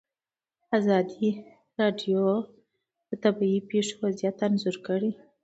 [0.77, 1.29] ازادي
[1.79, 2.21] راډیو
[3.09, 5.11] د طبیعي پېښې وضعیت انځور کړی.